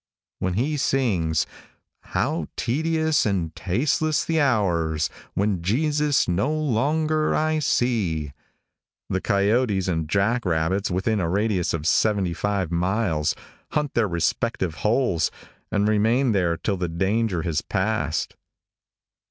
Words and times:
When 0.39 0.55
he 0.55 0.77
sings 0.77 1.45
= 1.77 2.05
```How 2.15 2.47
tedious 2.57 3.23
and 3.23 3.55
tasteless 3.55 4.25
the 4.25 4.41
hours 4.41 5.11
````When 5.37 5.61
Jesus 5.61 6.27
no 6.27 6.51
longer 6.51 7.35
I 7.35 7.59
see,= 7.59 8.33
the 9.11 9.21
coyotes 9.21 9.87
and 9.87 10.09
jack 10.09 10.43
rabbits 10.43 10.89
within 10.89 11.19
a 11.19 11.29
radius 11.29 11.71
of 11.75 11.85
seventy 11.85 12.33
five 12.33 12.71
miles, 12.71 13.35
hunt 13.73 13.93
their 13.93 14.07
respective 14.07 14.73
holes, 14.81 15.29
and 15.71 15.87
remain 15.87 16.31
there 16.31 16.57
till 16.57 16.77
the 16.77 16.89
danger 16.89 17.43
has 17.43 17.61
passed. 17.61 18.35